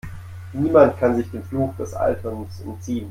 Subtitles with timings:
[0.55, 2.99] Niemand kann sich dem Fluch des Alterns entziehen.